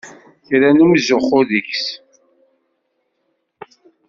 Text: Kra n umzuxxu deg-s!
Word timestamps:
Kra 0.47 0.69
n 0.75 0.79
umzuxxu 0.85 1.39
deg-s! 1.49 1.85